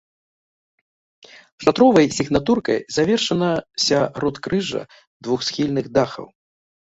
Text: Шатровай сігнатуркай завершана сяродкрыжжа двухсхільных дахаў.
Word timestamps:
Шатровай 1.65 2.07
сігнатуркай 2.17 2.79
завершана 2.97 3.51
сяродкрыжжа 3.87 4.81
двухсхільных 5.27 5.85
дахаў. 5.99 6.27